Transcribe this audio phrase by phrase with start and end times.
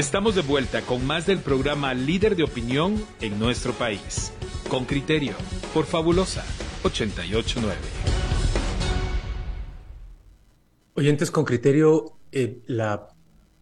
[0.00, 4.32] Estamos de vuelta con más del programa Líder de Opinión en nuestro país.
[4.70, 5.34] Con criterio,
[5.74, 6.42] por Fabulosa
[6.84, 7.76] 889.
[10.94, 13.08] Oyentes con criterio, eh, la,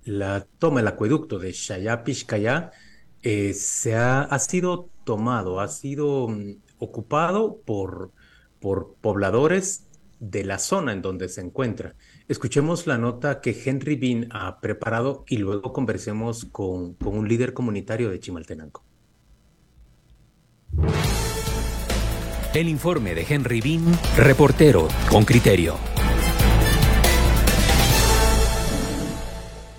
[0.05, 2.71] la toma, el acueducto de Shayapishkaya
[3.25, 8.13] eh, se ha, ha, sido tomado, ha sido mm, ocupado por,
[8.61, 9.89] por pobladores
[10.21, 11.97] de la zona en donde se encuentra.
[12.29, 17.55] Escuchemos la nota que Henry Bean ha preparado y luego conversemos con, con un líder
[17.55, 18.85] comunitario de Chimaltenango.
[22.53, 25.77] El informe de Henry Bean, reportero con criterio.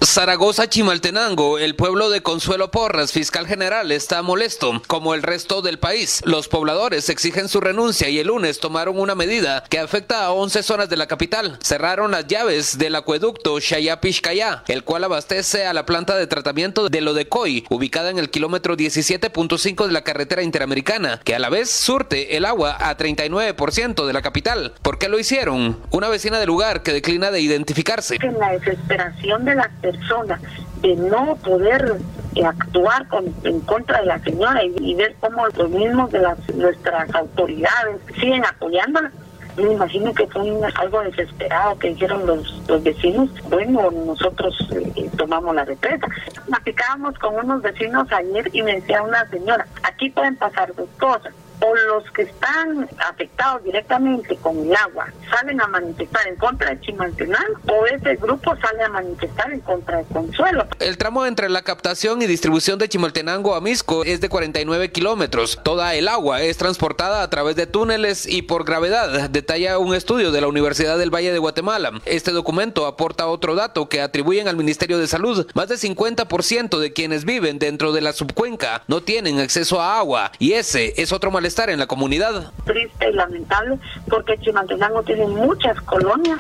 [0.02, 5.78] Zaragoza Chimaltenango, el pueblo de Consuelo Porras, fiscal general, está molesto, como el resto del
[5.78, 6.22] país.
[6.24, 10.64] Los pobladores exigen su renuncia y el lunes tomaron una medida que afecta a 11
[10.64, 11.60] zonas de la capital.
[11.62, 17.02] Cerraron las llaves del acueducto Shayapishkaya, el cual abastece a la planta de tratamiento de
[17.02, 22.38] Lodecoy, ubicada en el kilómetro 17.5 de la carretera interamericana, que a la vez surte
[22.38, 24.74] el agua a 39% de la capital.
[24.82, 25.78] ¿Por qué lo hicieron?
[25.92, 28.18] Una vecina del lugar que declina de identificarse.
[28.22, 30.42] En la desesperación de las personas
[30.82, 31.98] de no poder
[32.36, 33.06] eh, actuar
[33.44, 38.46] en contra de la señora y, ver cómo los mismos de las nuestras autoridades siguen
[38.46, 39.12] apoyándola.
[39.58, 40.42] Me imagino que fue
[40.76, 43.30] algo desesperado que dijeron los, los vecinos.
[43.50, 46.08] Bueno, nosotros eh, tomamos la represa.
[46.46, 51.34] Platicábamos con unos vecinos ayer y me decía una señora, aquí pueden pasar dos cosas
[51.76, 57.60] los que están afectados directamente con el agua salen a manifestar en contra de Chimaltenango
[57.68, 60.68] o ese grupo sale a manifestar en contra de Consuelo.
[60.80, 65.60] El tramo entre la captación y distribución de Chimaltenango a Misco es de 49 kilómetros.
[65.64, 70.32] Toda el agua es transportada a través de túneles y por gravedad, detalla un estudio
[70.32, 71.92] de la Universidad del Valle de Guatemala.
[72.06, 75.48] Este documento aporta otro dato que atribuyen al Ministerio de Salud.
[75.54, 80.32] Más del 50% de quienes viven dentro de la subcuenca no tienen acceso a agua
[80.40, 82.54] y ese es otro malestar estar en la comunidad.
[82.64, 83.78] Triste y lamentable
[84.10, 86.40] porque Chimaltenango tiene muchas colonias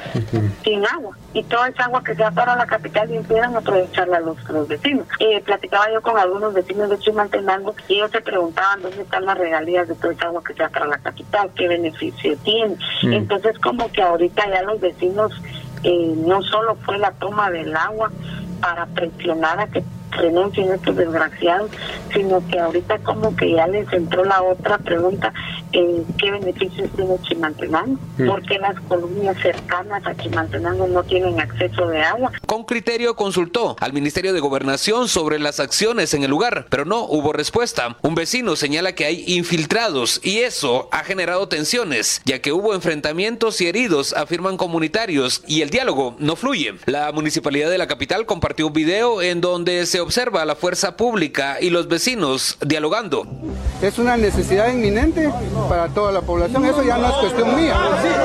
[0.63, 3.59] sin agua y toda esa agua que se va para la capital y empiezan a
[3.59, 5.05] aprovecharla los, los vecinos.
[5.19, 9.37] Eh, platicaba yo con algunos vecinos de Chimaltenango y ellos se preguntaban dónde están las
[9.37, 12.77] regalías de toda esa agua que se va para la capital, qué beneficio tiene.
[13.03, 13.11] Mm.
[13.11, 15.33] Entonces como que ahorita ya los vecinos
[15.83, 18.09] eh, no solo fue la toma del agua
[18.61, 19.83] para presionar a que
[20.19, 21.71] renuncien estos desgraciados,
[22.13, 25.33] sino que ahorita como que ya les entró la otra pregunta,
[25.73, 27.99] eh, ¿qué beneficios tiene Chimaltenango?
[28.17, 28.27] Mm.
[28.27, 32.31] ¿Por qué las colonias cercanas a Chimaltenango no tienen acceso de agua?
[32.45, 37.05] Con criterio consultó al Ministerio de Gobernación sobre las acciones en el lugar, pero no
[37.05, 37.97] hubo respuesta.
[38.01, 43.61] Un vecino señala que hay infiltrados y eso ha generado tensiones, ya que hubo enfrentamientos
[43.61, 46.75] y heridos, afirman comunitarios, y el diálogo no fluye.
[46.85, 50.97] La municipalidad de la capital compartió un video en donde se observa a la fuerza
[50.97, 53.27] pública y los vecinos dialogando.
[53.81, 55.29] Es una necesidad inminente
[55.67, 57.75] para toda la población, eso ya no es cuestión mía.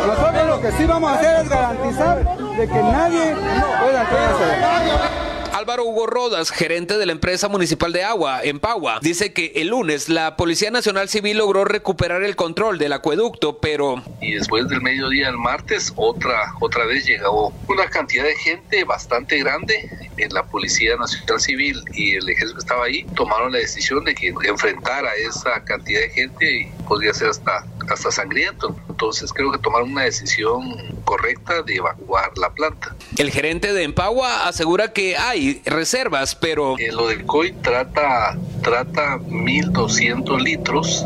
[0.07, 3.35] Nosotros lo que sí vamos a hacer es garantizar de que nadie
[3.81, 5.25] pueda entrar
[5.65, 9.69] Álvaro Hugo Rodas, gerente de la empresa municipal de agua en Pagua, dice que el
[9.69, 14.03] lunes la Policía Nacional Civil logró recuperar el control del acueducto, pero...
[14.21, 19.39] Y después del mediodía del martes, otra, otra vez llegó una cantidad de gente bastante
[19.39, 19.89] grande.
[20.17, 24.15] En la Policía Nacional Civil y el ejército que estaba ahí tomaron la decisión de
[24.15, 28.77] que enfrentar a esa cantidad de gente y podría ser hasta, hasta sangriento.
[28.89, 30.63] Entonces creo que tomaron una decisión
[31.05, 32.95] correcta de evacuar la planta.
[33.17, 36.77] El gerente de Empagua asegura que hay reservas, pero...
[36.79, 41.05] Eh, lo del COI trata, trata 1.200 litros,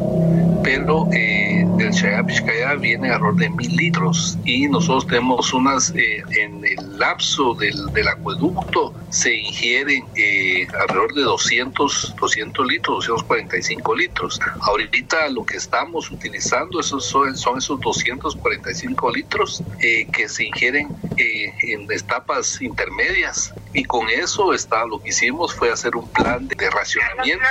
[0.63, 6.65] pero eh, del Chayapishkaya viene alrededor de 1.000 litros y nosotros tenemos unas, eh, en
[6.65, 14.41] el lapso del, del acueducto se ingieren eh, alrededor de 200, 200 litros, 245 litros.
[14.61, 21.93] Ahorita lo que estamos utilizando esos son, son esos 245 litros que se ingieren en
[21.93, 27.45] etapas intermedias y con eso está, lo que hicimos fue hacer un plan de racionamiento.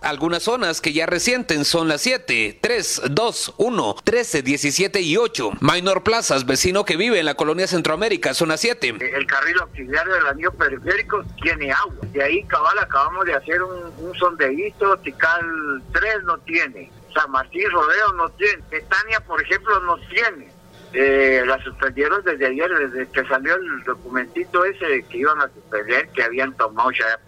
[0.00, 5.50] Algunas zonas que ya resienten son las 7, 3, 2, 1, 13, 17 y 8.
[5.60, 8.88] Minor Plazas, vecino que vive en la colonia Centroamérica, zona 7.
[8.98, 11.96] El carril auxiliar del anillo periférico tiene agua.
[12.12, 16.90] De ahí, cabal, acabamos de hacer un, un sondeíto, Tical 3 no tiene.
[17.18, 18.62] San Martín Rodeo no tiene.
[18.70, 20.52] Petania, por ejemplo, no tiene
[20.92, 26.08] eh, la suspendieron desde ayer, desde que salió el documentito ese que iban a suspender,
[26.10, 27.18] que habían tomado ya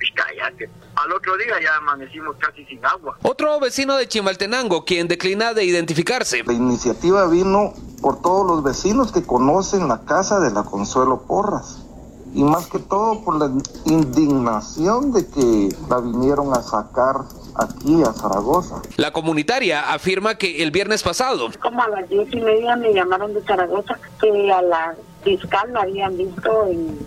[0.56, 3.18] que al otro día ya amanecimos casi sin agua.
[3.22, 6.42] Otro vecino de Chimaltenango, quien declina de identificarse.
[6.44, 11.84] La iniciativa vino por todos los vecinos que conocen la casa de la Consuelo Porras.
[12.32, 13.50] Y más que todo por la
[13.86, 17.16] indignación de que la vinieron a sacar
[17.56, 18.82] aquí a Zaragoza.
[18.96, 21.48] La comunitaria afirma que el viernes pasado.
[21.60, 25.80] Como a las diez y media me llamaron de Zaragoza que a la fiscal lo
[25.80, 26.98] habían visto en,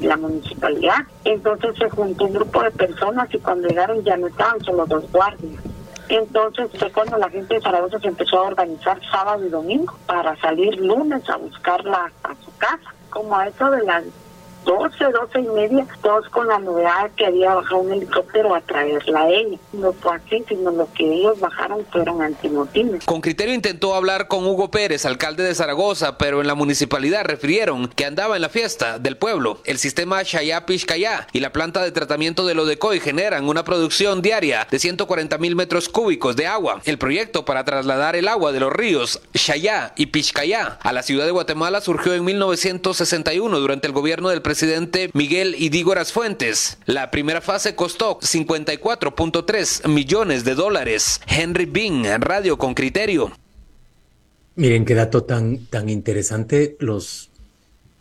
[0.00, 1.06] la municipalidad.
[1.24, 5.10] Entonces se juntó un grupo de personas y cuando llegaron ya no estaban solo dos
[5.10, 5.62] guardias.
[6.08, 10.36] Entonces fue cuando la gente de Zaragoza se empezó a organizar sábado y domingo para
[10.40, 12.94] salir lunes a buscarla a su casa.
[13.08, 14.04] Como a eso de las
[14.64, 19.22] 12, 12 y media, todos con la novedad que había bajado un helicóptero a traerla
[19.22, 19.58] a ella.
[19.72, 23.04] No fue así, sino lo que ellos bajaron fueron antimotines.
[23.04, 27.88] Con criterio intentó hablar con Hugo Pérez, alcalde de Zaragoza, pero en la municipalidad refirieron
[27.88, 29.58] que andaba en la fiesta del pueblo.
[29.64, 34.78] El sistema Shayapishkaya y la planta de tratamiento de Lodecoy generan una producción diaria de
[34.78, 36.80] 140 mil metros cúbicos de agua.
[36.84, 41.24] El proyecto para trasladar el agua de los ríos Shaya y Pishkaya a la ciudad
[41.24, 46.76] de Guatemala surgió en 1961 durante el gobierno del presidente presidente Miguel Idígoras Fuentes.
[46.84, 51.22] La primera fase costó 54.3 millones de dólares.
[51.26, 53.32] Henry Bing, Radio con Criterio.
[54.54, 56.76] Miren qué dato tan, tan interesante.
[56.80, 57.30] Los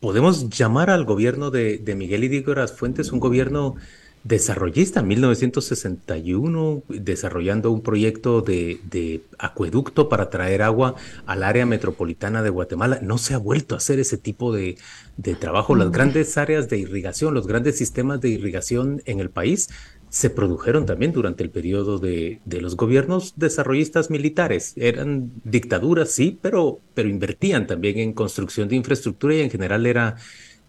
[0.01, 3.77] podemos llamar al gobierno de, de Miguel Idígoras Fuentes un gobierno
[4.23, 10.95] desarrollista en 1961, desarrollando un proyecto de, acueducto para traer agua
[11.25, 12.99] al área metropolitana de Guatemala.
[13.01, 14.77] No se ha vuelto a hacer ese tipo de,
[15.39, 15.75] trabajo.
[15.75, 19.69] Las grandes áreas de irrigación, los grandes sistemas de irrigación en el país
[20.09, 24.73] se produjeron también durante el periodo de, los gobiernos desarrollistas militares.
[24.75, 30.17] Eran dictaduras, sí, pero, pero invertían también en construcción de infraestructura y en general era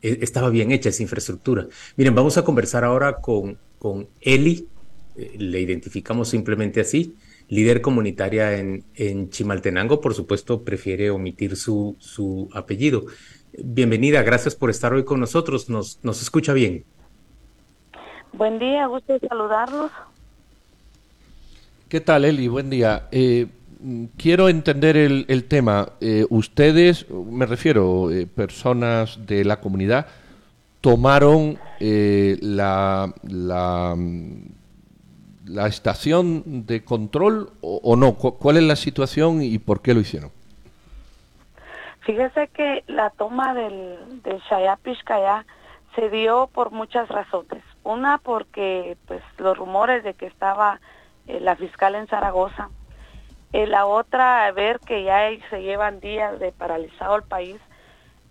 [0.03, 1.67] estaba bien hecha esa infraestructura.
[1.97, 4.69] Miren, vamos a conversar ahora con, con Eli,
[5.17, 7.15] eh, le identificamos simplemente así,
[7.49, 13.05] líder comunitaria en, en Chimaltenango, por supuesto prefiere omitir su, su apellido.
[13.63, 16.85] Bienvenida, gracias por estar hoy con nosotros, nos, nos escucha bien.
[18.33, 19.91] Buen día, gusto saludarlos.
[21.91, 22.49] ¿Qué tal, Eli?
[22.49, 23.07] Buen día.
[23.13, 23.47] Eh,
[24.17, 25.91] quiero entender el, tema.
[26.01, 30.07] Eh, ustedes, me refiero, eh, personas de la comunidad,
[30.81, 33.97] tomaron eh, la, la,
[35.67, 38.15] estación de control o, no.
[38.15, 40.31] ¿Cuál es la situación y por qué lo hicieron?
[42.01, 45.47] Fíjese que la toma del, del Shayapishkaya
[45.95, 47.63] se dio por muchas razones.
[47.85, 50.81] Una porque pues los rumores de que estaba
[51.27, 52.71] la fiscal en Zaragoza
[53.53, 57.61] eh, la otra, ver que ya se llevan días de paralizado el país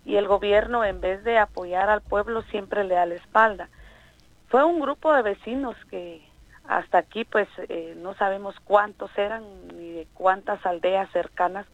[0.04, 3.68] y el gobierno en vez de apoyar al pueblo siempre le da la espalda.
[4.48, 6.26] Fue un grupo de vecinos que
[6.66, 9.44] hasta aquí pues eh, no sabemos cuántos eran
[9.76, 11.66] ni de cuántas aldeas cercanas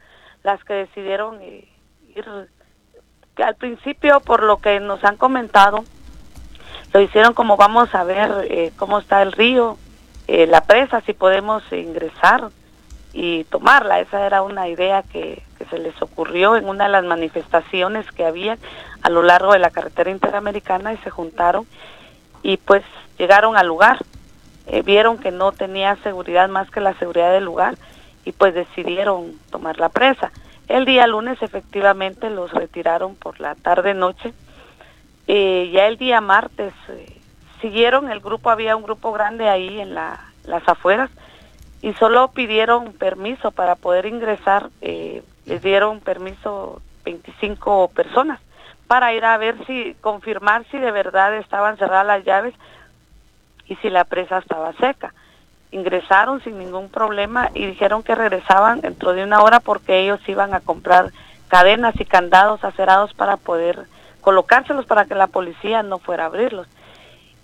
[0.42, 1.68] las que decidieron eh,
[2.14, 2.26] ir
[3.36, 5.84] al principio por lo que nos han comentado
[6.92, 9.76] lo hicieron como vamos a ver cómo está el río
[10.26, 12.50] la presa si podemos ingresar
[13.20, 13.98] y tomarla.
[13.98, 18.56] Esa era una idea que, se les ocurrió en una de las manifestaciones que había
[19.02, 21.66] a lo largo de la carretera interamericana y se juntaron
[22.42, 22.84] y pues
[23.18, 23.98] llegaron al lugar.
[24.68, 27.76] Eh, vieron que no tenía seguridad más que la seguridad del lugar
[28.24, 30.30] y pues decidieron tomar la presa.
[30.68, 34.32] El día lunes efectivamente los retiraron por la tarde-noche.
[35.26, 37.20] Eh, ya el día martes eh,
[37.60, 41.10] siguieron, el grupo, había un grupo grande ahí en la, las afueras,
[41.82, 48.40] y solo pidieron permiso para poder ingresar, eh, les dieron permiso 25 personas
[48.86, 52.54] para ir a ver si, confirmar si de verdad estaban cerradas las llaves
[53.66, 55.14] y si la presa estaba seca.
[55.70, 60.54] Ingresaron sin ningún problema y dijeron que regresaban dentro de una hora porque ellos iban
[60.54, 61.12] a comprar
[61.48, 63.86] cadenas y candados acerados para poder
[64.22, 66.66] colocárselos para que la policía no fuera a abrirlos.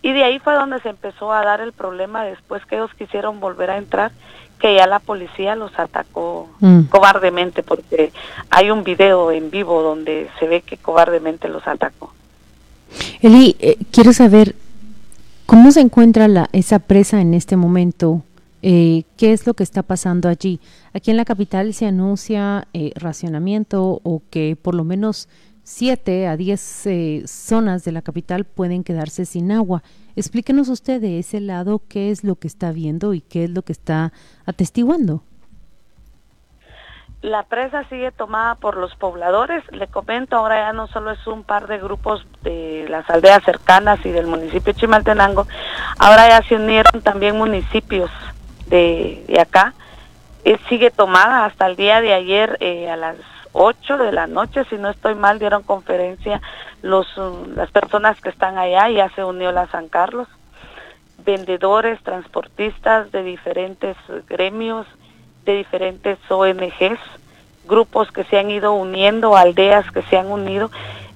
[0.05, 3.41] Y de ahí fue donde se empezó a dar el problema después que ellos quisieron
[3.41, 4.13] volver a entrar,
[4.61, 6.83] que ya la policía los atacó mm.
[6.91, 8.13] cobardemente, porque
[8.51, 12.13] hay un video en vivo donde se ve que cobardemente los atacó.
[13.23, 14.55] Eli, eh, quiero saber
[15.47, 18.21] cómo se encuentra la, esa presa en este momento.
[18.61, 20.61] Eh, ¿Qué es lo que está pasando allí?
[20.93, 25.31] Aquí en la capital se anuncia eh, racionamiento o que por lo menos
[25.65, 29.83] 7 a 10 eh, zonas de la capital pueden quedarse sin agua.
[30.15, 33.63] Explíquenos usted de ese lado qué es lo que está viendo y qué es lo
[33.63, 34.13] que está
[34.47, 35.23] atestiguando.
[37.23, 39.65] La presa sigue tomada por los pobladores.
[39.73, 43.99] Le comento, ahora ya no solo es un par de grupos de las aldeas cercanas
[44.05, 45.47] y del municipio de Chimaltenango,
[45.99, 48.11] ahora ya se unieron también municipios
[48.67, 49.73] de, acá.
[50.45, 53.17] Eh, sigue tomada hasta el día de ayer eh, a las
[53.55, 56.43] 8 de la noche, si no estoy mal, dieron conferencia
[56.83, 60.29] los, mm, las personas que están allá, ya se unió la San Carlos,
[61.25, 63.97] vendedores, transportistas de diferentes
[64.29, 64.87] gremios,
[65.45, 66.99] de diferentes ONGs,
[67.67, 70.71] grupos que se han ido uniendo, aldeas que se han unido.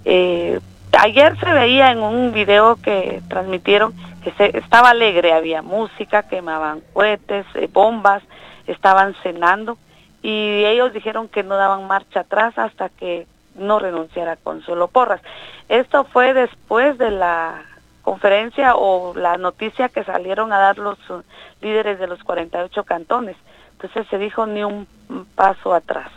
[0.04, 0.61] Eh,
[0.97, 3.92] ayer se veía en un video que transmitieron
[4.23, 8.23] que se, estaba alegre, había música, quemaban cohetes, eh, bombas,
[8.66, 9.76] estaban cenando
[10.22, 15.20] y ellos dijeron que no daban marcha atrás hasta que no renunciara Consuelo Porras.
[15.68, 17.62] Esto fue después de la
[18.02, 21.22] conferencia o la noticia que salieron a dar los uh,
[21.60, 23.37] líderes de los 48 cantones.
[23.72, 24.87] Entonces se dijo ni un
[25.34, 26.10] paso atrás.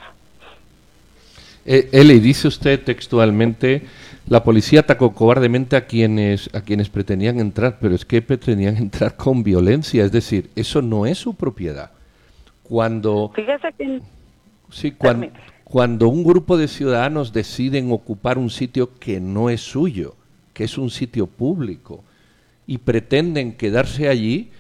[1.66, 3.86] Eh, Eli, dice usted textualmente,
[4.28, 9.16] la policía atacó cobardemente a quienes, a quienes pretendían entrar, pero es que pretendían entrar
[9.16, 11.92] con violencia, es decir, eso no es su propiedad.
[12.72, 14.02] Cuando, Fíjese que...
[14.70, 15.28] sí, cuando,
[15.66, 20.16] cuando un grupo de ciudadanos deciden ocupar un sitio que no es suyo,
[20.54, 22.06] que es un sitio público,
[22.66, 24.52] y pretenden quedarse allí,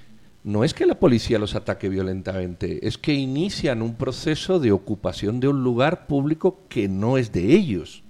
[0.43, 5.39] no es que la policía los ataque violentamente, es que inician un proceso de ocupación
[5.39, 8.03] de un lugar público que no es de ellos.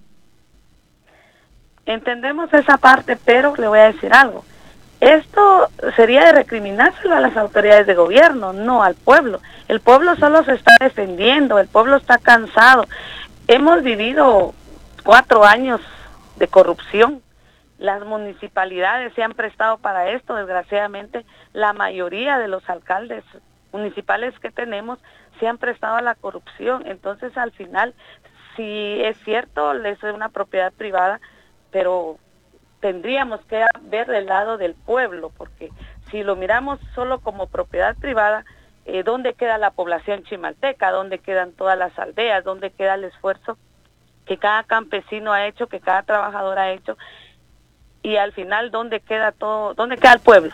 [1.86, 4.43] Entendemos esa parte, pero le voy a decir algo.
[5.01, 9.41] Esto sería de recriminárselo a las autoridades de gobierno, no al pueblo.
[9.67, 12.86] El pueblo solo se está defendiendo, el pueblo está cansado.
[13.48, 14.53] Hemos vivido
[15.03, 15.81] cuatro años
[16.36, 17.24] de corrupción.
[17.79, 23.24] Las municipalidades se han prestado para esto, desgraciadamente la mayoría de los alcaldes
[23.74, 25.00] municipales que tenemos
[25.39, 26.86] se han prestado a la corrupción.
[26.86, 27.96] Entonces, al final,
[28.55, 31.20] si es cierto, es una propiedad privada,
[31.72, 32.20] pero
[32.81, 35.69] tendríamos que ver del lado del pueblo, porque
[36.09, 38.43] si lo miramos solo como propiedad privada,
[38.85, 40.91] eh, ¿dónde queda la población chimalteca?
[40.91, 42.43] ¿Dónde quedan todas las aldeas?
[42.43, 43.57] ¿Dónde queda el esfuerzo
[44.25, 46.97] que cada campesino ha hecho, que cada trabajador ha hecho?
[48.03, 49.75] Y al final, ¿dónde queda todo?
[49.75, 50.51] ¿Dónde queda el pueblo?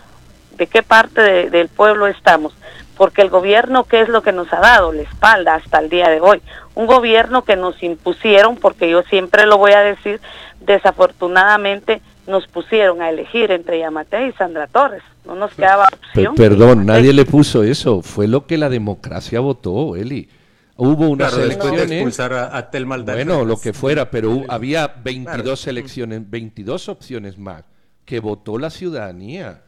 [0.52, 2.54] ¿De qué parte del pueblo estamos?
[2.98, 4.92] Porque el gobierno, ¿qué es lo que nos ha dado?
[4.92, 6.42] La espalda hasta el día de hoy.
[6.76, 10.20] Un gobierno que nos impusieron, porque yo siempre lo voy a decir,
[10.60, 15.02] desafortunadamente nos pusieron a elegir entre Yamate y Sandra Torres.
[15.26, 16.36] No nos quedaba opción.
[16.36, 18.02] perdón, nadie le puso eso.
[18.02, 20.30] Fue lo que la democracia votó, Eli.
[20.76, 21.72] Hubo unas Claro, elecciones.
[21.72, 23.16] después de expulsar a, a Telma Aldana.
[23.24, 27.64] Bueno, lo que fuera, pero había 22 elecciones, 22 opciones más
[28.06, 29.64] que votó la ciudadanía.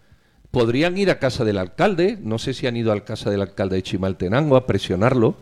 [0.51, 3.77] Podrían ir a casa del alcalde, no sé si han ido a casa del alcalde
[3.77, 5.35] de Chimaltenango a presionarlo.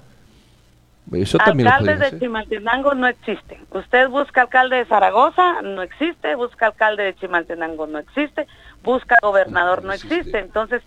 [1.13, 2.19] Eso también Alcaldes de.
[2.19, 3.59] Chimaltenango no existen.
[3.71, 6.35] Usted busca alcalde de Zaragoza, no existe.
[6.35, 8.47] Busca alcalde de Chimaltenango, no existe.
[8.83, 10.39] Busca gobernador, no existe.
[10.39, 10.81] Entonces,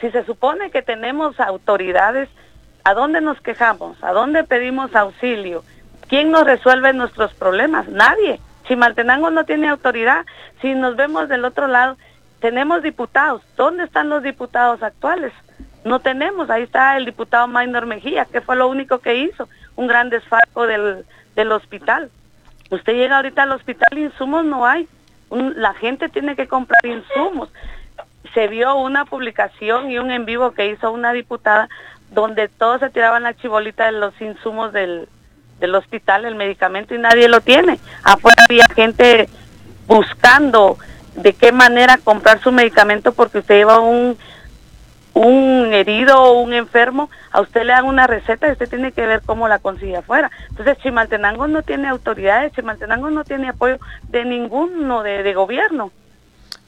[0.00, 2.28] si se supone que tenemos autoridades,
[2.84, 4.02] ¿a dónde nos quejamos?
[4.02, 5.64] ¿A dónde pedimos auxilio?
[6.08, 7.88] ¿Quién nos resuelve nuestros problemas?
[7.88, 8.38] Nadie.
[8.68, 10.26] Chimaltenango no tiene autoridad.
[10.60, 11.96] Si nos vemos del otro lado,
[12.40, 13.42] tenemos diputados.
[13.56, 15.32] ¿Dónde están los diputados actuales?
[15.84, 19.86] No tenemos, ahí está el diputado Maynor Mejía, que fue lo único que hizo, un
[19.86, 22.10] gran desfalco del, del hospital.
[22.70, 24.88] Usted llega ahorita al hospital, insumos no hay,
[25.30, 27.48] la gente tiene que comprar insumos.
[28.34, 31.68] Se vio una publicación y un en vivo que hizo una diputada
[32.10, 35.08] donde todos se tiraban la chibolita de los insumos del,
[35.58, 37.78] del hospital, el medicamento, y nadie lo tiene.
[38.04, 39.28] Afuera había gente
[39.86, 40.78] buscando
[41.16, 44.16] de qué manera comprar su medicamento porque usted lleva un
[45.14, 49.06] un herido o un enfermo, a usted le dan una receta y usted tiene que
[49.06, 50.30] ver cómo la consigue afuera.
[50.50, 53.78] Entonces Chimaltenango no tiene autoridades, Chimaltenango no tiene apoyo
[54.08, 55.90] de ninguno de, de gobierno.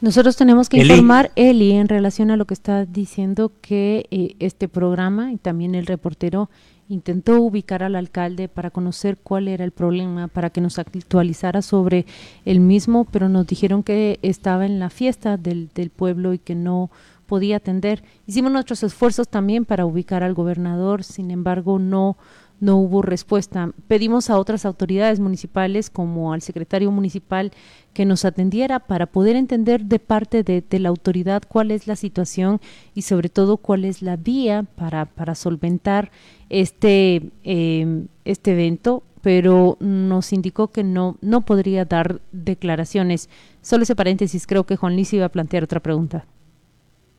[0.00, 0.90] Nosotros tenemos que Eli.
[0.92, 5.74] informar, Eli, en relación a lo que está diciendo, que eh, este programa y también
[5.74, 6.50] el reportero
[6.90, 12.04] intentó ubicar al alcalde para conocer cuál era el problema, para que nos actualizara sobre
[12.44, 16.54] el mismo, pero nos dijeron que estaba en la fiesta del, del pueblo y que
[16.54, 16.90] no
[17.24, 18.04] podía atender.
[18.26, 22.16] Hicimos nuestros esfuerzos también para ubicar al gobernador, sin embargo, no
[22.60, 23.70] no hubo respuesta.
[23.88, 27.52] Pedimos a otras autoridades municipales, como al secretario municipal,
[27.92, 32.60] que nos atendiera para poder entender de parte de, la autoridad cuál es la situación
[32.94, 36.10] y sobre todo cuál es la vía para, para solventar
[36.48, 43.28] este, eh, este evento, pero nos indicó que no, no podría dar declaraciones.
[43.62, 46.26] Solo ese paréntesis, creo que Juan Luis iba a plantear otra pregunta.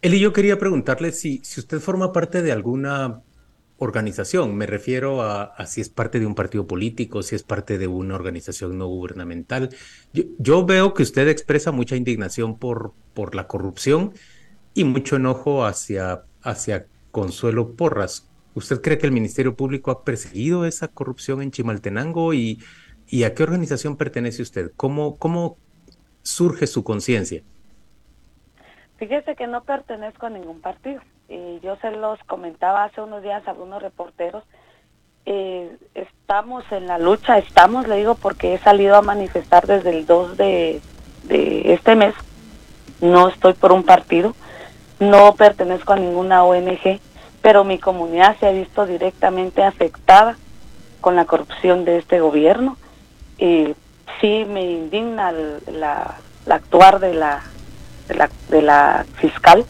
[0.05, 3.23] Eli, yo quería preguntarle si, si usted forma parte de alguna
[3.79, 4.55] organización.
[4.55, 8.13] Me refiero a, si es parte de un partido político, si es parte de una
[8.13, 9.75] organización no gubernamental.
[10.13, 14.13] Yo, yo veo que usted expresa mucha indignación por, por la corrupción
[14.75, 18.29] y mucho enojo hacia, hacia Consuelo Porras.
[18.53, 22.59] ¿Usted cree que el Ministerio Público ha perseguido esa corrupción en Chimaltenango y,
[23.07, 24.71] y a qué organización pertenece usted?
[24.77, 25.57] ¿Cómo, cómo
[26.21, 27.41] surge su conciencia?
[29.07, 30.99] Fíjese que no pertenezco a ningún partido.
[31.29, 34.43] Y yo se los comentaba hace unos días a algunos reporteros.
[35.27, 40.07] Eh, estamos en la lucha, estamos, le digo, porque he salido a manifestar desde el
[40.07, 40.81] 2 de,
[41.25, 42.15] de este mes.
[42.99, 44.33] No estoy por un partido,
[44.99, 46.99] no pertenezco a ninguna ONG,
[47.43, 50.35] pero mi comunidad se ha visto directamente afectada
[50.99, 52.75] con la corrupción de este gobierno.
[53.37, 53.75] Y
[54.19, 56.15] sí me indigna la,
[56.47, 57.43] la actuar de la
[58.07, 59.65] de la, de la fiscal.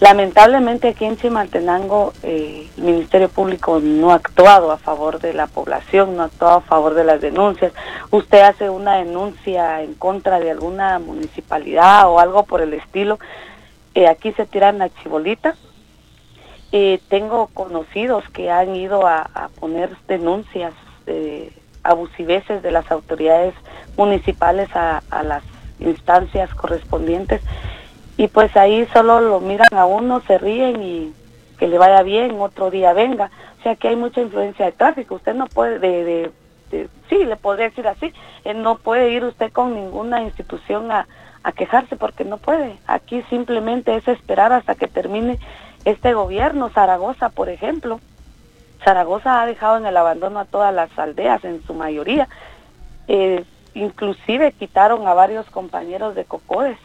[0.00, 5.46] Lamentablemente aquí en Chimaltenango eh, el Ministerio Público no ha actuado a favor de la
[5.46, 7.72] población, no ha actuado a favor de las denuncias.
[8.10, 13.20] Usted hace una denuncia en contra de alguna municipalidad o algo por el estilo,
[13.94, 15.54] eh, aquí se tiran la chibolita.
[16.72, 20.72] Eh, tengo conocidos que han ido a, a poner denuncias
[21.06, 21.52] de
[21.84, 23.54] abusiveces de las autoridades
[23.96, 25.42] municipales a las
[25.82, 27.42] instancias correspondientes
[28.16, 31.12] y pues ahí solo lo miran a uno, se ríen y
[31.58, 33.30] que le vaya bien, otro día venga.
[33.58, 35.14] O sea que hay mucha influencia de tráfico.
[35.14, 36.30] Usted no puede, de,
[36.70, 38.12] de, sí, le podría decir así,
[38.54, 41.06] no puede ir usted con ninguna institución a,
[41.42, 42.76] a quejarse porque no puede.
[42.86, 45.38] Aquí simplemente es esperar hasta que termine
[45.84, 46.70] este gobierno.
[46.70, 48.00] Zaragoza, por ejemplo.
[48.84, 52.28] Zaragoza ha dejado en el abandono a todas las aldeas, en su mayoría.
[53.08, 56.78] Eh, Inclusive quitaron a varios compañeros de Cocodes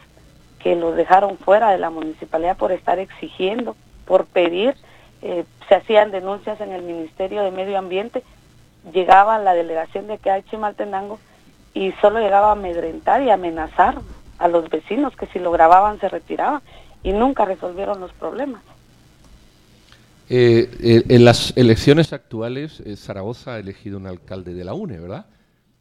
[0.60, 3.76] que los dejaron fuera de la municipalidad por estar exigiendo,
[4.06, 4.76] por pedir.
[5.22, 8.24] Eh, se hacían denuncias en el Ministerio de Medio Ambiente,
[8.94, 11.20] llegaba la delegación de que hay Chimaltenango
[11.74, 14.00] y solo llegaba a amedrentar y amenazar
[14.40, 16.62] a los vecinos que si lo grababan se retiraban
[17.04, 18.62] y nunca resolvieron los problemas.
[20.30, 25.26] Eh, eh, en las elecciones actuales, Zaragoza ha elegido un alcalde de la UNE, ¿verdad?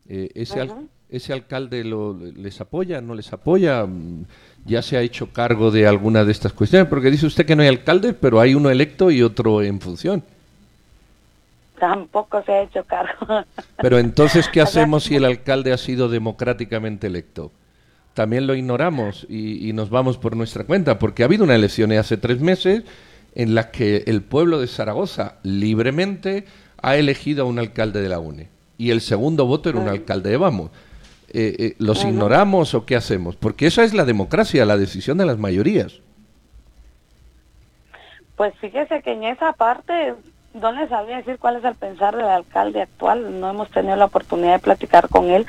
[0.08, 0.68] ese,
[1.08, 3.86] ¿Ese alcalde lo, les apoya, no les apoya?
[3.86, 4.25] Mm,
[4.64, 6.88] ¿Ya se ha hecho cargo de alguna de estas cuestiones?
[6.88, 10.25] Porque dice usted que no hay alcalde, pero hay uno electo y otro en función.
[11.78, 13.44] Tampoco se ha hecho cargo.
[13.83, 17.52] Pero entonces, ¿qué hacemos si el alcalde ha sido democráticamente electo?
[18.14, 21.92] También lo ignoramos y, y nos vamos por nuestra cuenta, porque ha habido una elección
[21.92, 22.83] hace tres meses
[23.35, 26.46] en la que el pueblo de Zaragoza libremente
[26.81, 30.31] ha elegido a un alcalde de la UNE y el segundo voto era un alcalde
[30.31, 30.70] de Vamos.
[31.38, 33.37] Eh, eh, ¿Los ignoramos o qué hacemos?
[33.37, 36.01] Porque esa es la democracia, la decisión de las mayorías.
[38.37, 40.14] Pues fíjese que en esa parte
[40.55, 43.38] no les sabía decir cuál es el pensar del alcalde actual.
[43.38, 45.44] No hemos tenido la oportunidad de platicar con él.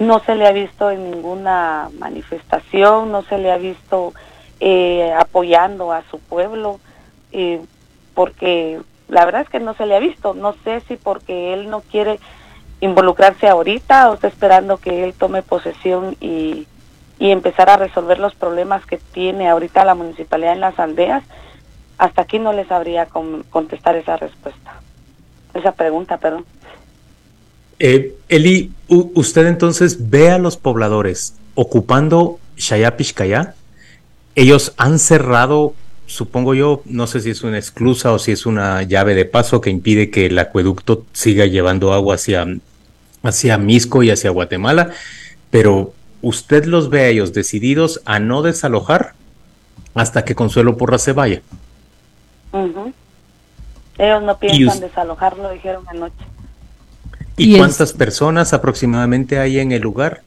[0.00, 4.14] No se le ha visto en ninguna manifestación, no se le ha visto
[4.58, 6.80] eh, apoyando a su pueblo,
[8.12, 10.34] porque la verdad es que no se le ha visto.
[10.34, 12.18] No sé si porque él no quiere
[12.80, 16.66] involucrarse ahorita o está esperando que él tome posesión y,
[17.18, 21.24] y empezar a resolver los problemas que tiene ahorita la municipalidad en las aldeas,
[21.98, 23.06] hasta aquí no les sabría
[23.50, 24.80] contestar esa respuesta,
[25.54, 26.44] esa pregunta, perdón.
[27.80, 33.54] Eh, Eli, usted entonces ve a los pobladores ocupando Shayapishkaya.
[34.34, 35.74] Ellos han cerrado,
[36.06, 39.60] supongo yo, no sé si es una esclusa o si es una llave de paso
[39.60, 42.46] que impide que el acueducto siga llevando agua hacia
[43.22, 44.90] hacia Misco y hacia Guatemala,
[45.50, 49.14] pero usted los ve a ellos decididos a no desalojar
[49.94, 51.42] hasta que Consuelo Porra se vaya.
[52.52, 56.14] Ellos no piensan desalojarlo, dijeron anoche.
[57.36, 60.22] ¿Y, cuántas personas aproximadamente hay en el lugar?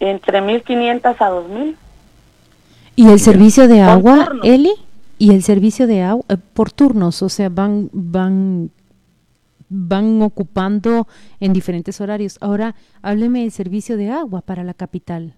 [0.00, 1.76] Entre 1.500 a 2.000.
[2.96, 4.72] ¿Y el servicio de agua, Eli?
[5.18, 7.22] ¿Y el servicio de agua eh, por turnos?
[7.22, 8.70] O sea, van, van
[9.68, 11.06] van ocupando
[11.40, 12.38] en diferentes horarios.
[12.40, 15.34] Ahora, hábleme del servicio de agua para la capital.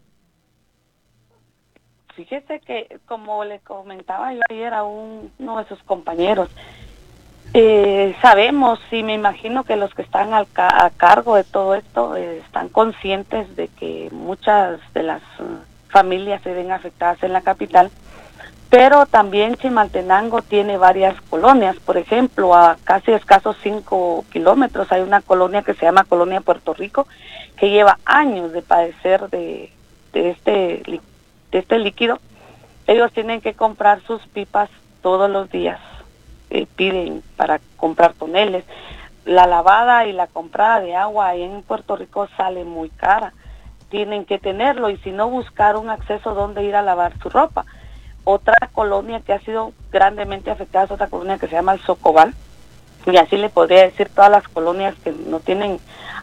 [2.14, 6.50] Fíjese que, como le comentaba yo ayer a uno de sus compañeros,
[7.52, 12.14] eh, sabemos y me imagino que los que están al a cargo de todo esto
[12.16, 17.40] eh, están conscientes de que muchas de las uh, familias se ven afectadas en la
[17.40, 17.90] capital
[18.70, 21.76] pero también Chimaltenango tiene varias colonias.
[21.78, 26.72] Por ejemplo, a casi escasos cinco kilómetros hay una colonia que se llama Colonia Puerto
[26.72, 27.08] Rico,
[27.56, 29.72] que lleva años de padecer de,
[30.12, 31.00] este,
[31.50, 32.20] este líquido.
[32.86, 34.70] Ellos tienen que comprar sus pipas
[35.02, 35.80] todos los días.
[36.50, 38.64] Eh, piden para comprar toneles.
[39.24, 43.32] La lavada y la comprada de agua ahí en Puerto Rico sale muy cara.
[43.88, 47.66] Tienen que tenerlo y si no buscar un acceso donde ir a lavar su ropa
[48.24, 52.34] otra colonia que ha sido grandemente afectada es otra colonia que se llama el Socobal,
[53.06, 55.78] y así le podría decir todas las colonias que no tienen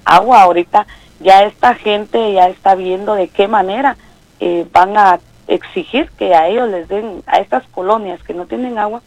[0.06, 0.86] agua ahorita,
[1.20, 3.98] ya esta gente ya está viendo de qué manera
[4.40, 8.78] eh, van a exigir que a ellos les den, a estas colonias que no tienen
[8.78, 9.02] agua,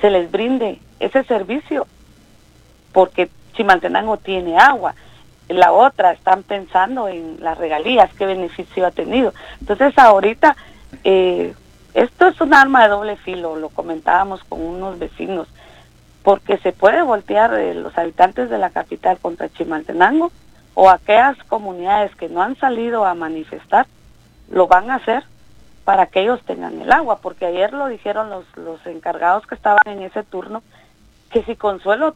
[0.00, 1.86] se les brinde ese servicio,
[2.92, 4.94] porque Chimaltenango tiene agua.
[5.48, 9.32] La otra, están pensando en las regalías, qué beneficio ha tenido.
[9.60, 10.56] Entonces ahorita,
[11.04, 11.54] eh,
[11.96, 15.48] esto es un arma de doble filo, lo comentábamos con unos vecinos,
[16.22, 20.30] porque se puede voltear eh, los habitantes de la capital contra Chimaltenango
[20.74, 23.86] o aquellas comunidades que no han salido a manifestar,
[24.50, 25.24] lo van a hacer
[25.86, 29.80] para que ellos tengan el agua, porque ayer lo dijeron los, los encargados que estaban
[29.86, 30.62] en ese turno,
[31.30, 32.14] que si Consuelo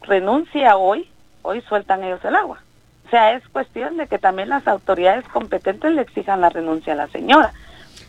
[0.00, 1.06] renuncia hoy,
[1.42, 2.62] hoy sueltan ellos el agua.
[3.06, 6.96] O sea, es cuestión de que también las autoridades competentes le exijan la renuncia a
[6.96, 7.52] la señora.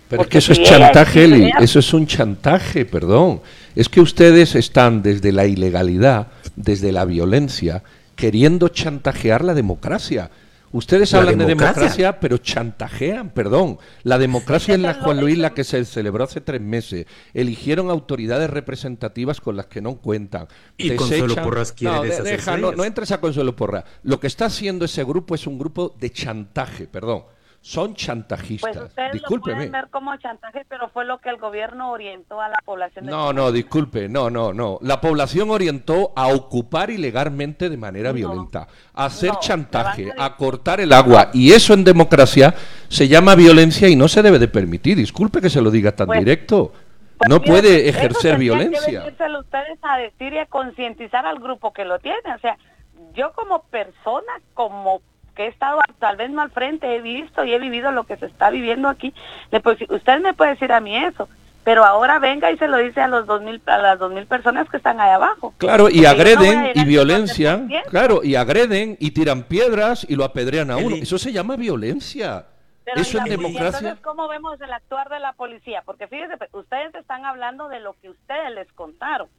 [0.09, 3.41] Pero es que eso es chantaje, Eli, eso es un chantaje, perdón.
[3.75, 7.83] Es que ustedes están desde la ilegalidad, desde la violencia,
[8.15, 10.31] queriendo chantajear la democracia.
[10.71, 13.77] Ustedes hablan de democracia, pero chantajean, perdón.
[14.03, 18.49] La democracia en la Juan Luis, la que se celebró hace tres meses, eligieron autoridades
[18.49, 20.47] representativas con las que no cuentan.
[20.77, 23.83] Y Consuelo Porras quiere no, deja, no, no entres a Consuelo Porras.
[24.03, 27.23] Lo que está haciendo ese grupo es un grupo de chantaje, perdón
[27.61, 28.75] son chantajistas.
[28.77, 29.51] Pues ustedes Discúlpeme.
[29.51, 33.05] lo pueden ver como chantaje, pero fue lo que el gobierno orientó a la población.
[33.05, 34.77] No, no, disculpe, no, no, no.
[34.81, 40.93] La población orientó a ocupar ilegalmente de manera violenta, a hacer chantaje, a cortar el
[40.93, 41.29] agua.
[41.33, 42.55] Y eso en democracia
[42.87, 44.95] se llama violencia y no se debe de permitir.
[44.97, 46.71] Disculpe que se lo diga tan Pues, directo.
[47.17, 49.03] pues no mira, puede ejercer violencia.
[49.03, 52.17] Que ustedes a decir y a concientizar al grupo que lo tiene.
[52.35, 52.57] O sea,
[53.13, 55.01] yo como persona, como
[55.39, 58.17] que he estado tal vez no al frente, he visto y he vivido lo que
[58.17, 59.13] se está viviendo aquí,
[59.51, 61.29] le puedo decir, usted me puede decir a mí eso,
[61.63, 64.25] pero ahora venga y se lo dice a los dos mil, a las dos mil
[64.25, 65.53] personas que están ahí abajo.
[65.57, 67.83] Claro, y no agreden y 50%.
[67.89, 70.97] claro, y agreden y tiran piedras y lo apedrean a uno.
[70.97, 72.45] Eso se llama violencia.
[72.83, 73.77] Pero Eso ¿y en la- y democracia.
[73.79, 75.83] Entonces, ¿cómo vemos el actuar de la policía?
[75.85, 79.29] Porque fíjese, pues, ustedes están hablando de lo que ustedes les contaron,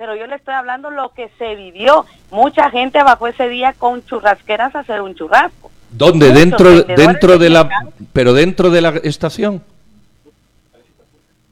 [0.00, 2.06] pero yo le estoy hablando lo que se vivió.
[2.30, 5.70] Mucha gente bajó ese día con churrasqueras a hacer un churrasco.
[5.90, 6.28] ¿Dónde?
[6.28, 7.68] Muchos Dentro, dentro de la,
[8.14, 9.62] pero dentro de la estación.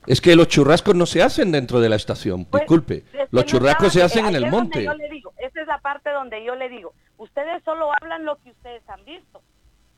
[0.06, 2.46] Es que los churrascos no se hacen dentro de la estación.
[2.46, 4.82] Pues, Disculpe, los no churrascos se hacen eh, en el monte.
[4.82, 8.36] Yo le digo, esa es la parte donde yo le digo, ustedes solo hablan lo
[8.36, 9.42] que ustedes han visto.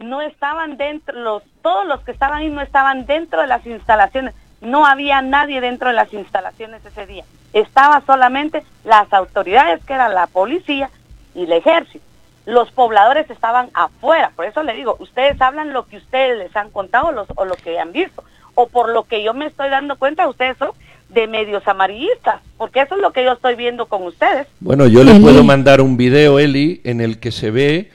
[0.01, 4.35] No estaban dentro, los, todos los que estaban ahí no estaban dentro de las instalaciones.
[4.61, 7.25] No había nadie dentro de las instalaciones ese día.
[7.53, 10.91] Estaba solamente las autoridades, que era la policía
[11.35, 12.05] y el ejército.
[12.47, 14.33] Los pobladores estaban afuera.
[14.37, 17.55] Por eso le digo, ustedes hablan lo que ustedes les han contado los, o lo
[17.55, 18.25] que han visto.
[18.55, 20.71] O por lo que yo me estoy dando cuenta, ustedes son
[21.09, 22.41] de medios amarillistas.
[22.57, 24.47] Porque eso es lo que yo estoy viendo con ustedes.
[24.61, 25.21] Bueno, yo le Eli.
[25.21, 27.93] puedo mandar un video, Eli, en el que se ve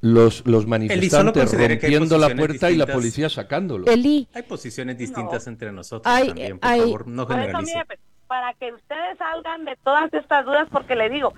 [0.00, 2.94] los, los manifestantes rompiendo la posiciones puerta y la distintas.
[2.94, 3.86] policía sacándolo.
[3.86, 7.72] Eli, Hay posiciones distintas entre nosotros Hay- también, por hay- favor, no generalice.
[7.74, 11.32] mire, pues, para que ustedes salgan de todas estas dudas, porque le digo,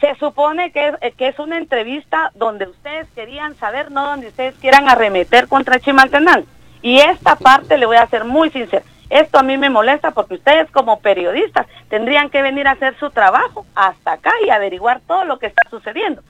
[0.00, 4.54] se supone que es, que es una entrevista donde ustedes querían saber, no donde ustedes
[4.56, 6.46] quieran arremeter contra Chimaltenango.
[6.80, 8.84] Y esta parte le voy a ser muy sincera.
[9.10, 13.10] Esto a mí me molesta porque ustedes como periodistas tendrían que venir a hacer su
[13.10, 16.22] trabajo hasta acá y averiguar todo lo que está sucediendo.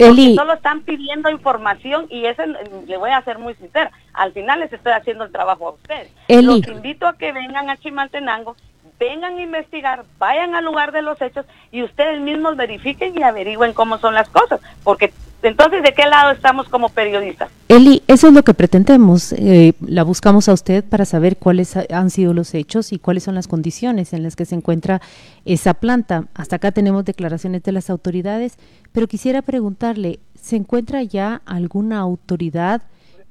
[0.00, 3.90] Eli, Solo están pidiendo información y ese mm, le voy a ser muy sincera.
[4.14, 6.10] Al final les estoy haciendo el trabajo a ustedes.
[6.28, 6.46] Eli.
[6.46, 8.56] Los invito a que vengan a Chimaltenango,
[8.98, 13.72] vengan a investigar, vayan al lugar de los hechos y ustedes mismos verifiquen y averigüen
[13.74, 14.60] cómo son las cosas.
[14.84, 17.50] Porque entonces, ¿de qué lado estamos como periodistas?
[17.68, 19.32] Eli, eso es lo que pretendemos.
[19.32, 23.22] eh, la buscamos a usted para saber cuáles ha- han sido los hechos y cuáles
[23.24, 25.00] son las condiciones en las que se encuentra
[25.44, 26.26] esa planta.
[26.34, 28.58] Hasta acá tenemos declaraciones de las autoridades,
[28.92, 32.82] pero quisiera preguntarle, ¿se encuentra ya alguna autoridad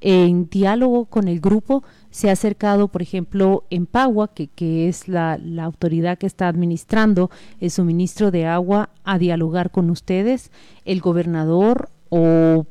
[0.02, 1.84] en diálogo con el grupo?
[2.10, 7.30] ¿Se ha acercado, por ejemplo, en Pagua, que, que es la autoridad que está administrando
[7.60, 10.50] el suministro de agua, a dialogar con ustedes?
[10.86, 12.66] ¿El gobernador o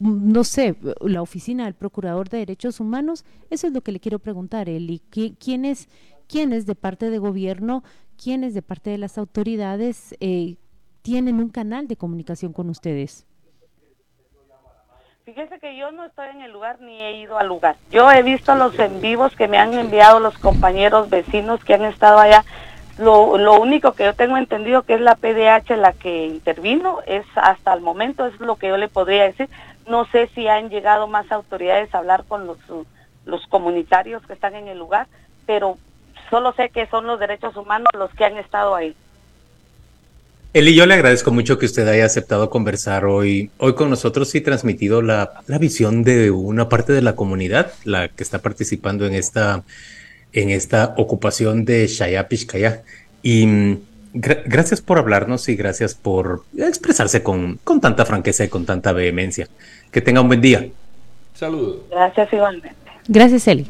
[0.00, 4.18] no sé, la oficina del Procurador de Derechos Humanos, eso es lo que le quiero
[4.18, 5.00] preguntar, Eli.
[5.10, 5.88] ¿Qui- ¿Quién es,
[6.28, 7.84] quién es de parte de gobierno,
[8.22, 10.56] quién es de parte de las autoridades, eh,
[11.02, 13.24] tienen un canal de comunicación con ustedes?
[15.24, 17.76] Fíjese que yo no estoy en el lugar ni he ido al lugar.
[17.90, 21.84] Yo he visto los en vivos que me han enviado los compañeros vecinos que han
[21.84, 22.44] estado allá.
[22.98, 27.24] Lo, lo único que yo tengo entendido que es la PDH la que intervino, es
[27.34, 29.48] hasta el momento, es lo que yo le podría decir.
[29.88, 32.58] No sé si han llegado más autoridades a hablar con los,
[33.26, 35.08] los comunitarios que están en el lugar,
[35.44, 35.76] pero
[36.30, 38.94] solo sé que son los derechos humanos los que han estado ahí.
[40.52, 44.40] Eli, yo le agradezco mucho que usted haya aceptado conversar hoy, hoy con nosotros y
[44.40, 49.14] transmitido la, la visión de una parte de la comunidad, la que está participando en
[49.14, 49.64] esta,
[50.34, 52.82] en esta ocupación de Shayapishkaya.
[53.22, 53.78] Y mm,
[54.12, 59.48] gracias por hablarnos y gracias por expresarse con, con tanta franqueza y con tanta vehemencia.
[59.90, 60.68] Que tenga un buen día.
[61.34, 61.78] Saludos.
[61.90, 62.74] Gracias igualmente.
[63.08, 63.66] Gracias, Eli.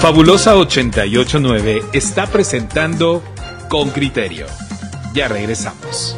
[0.00, 3.22] Fabulosa 889 está presentando
[3.68, 4.46] con criterio.
[5.14, 6.16] Ya regresamos.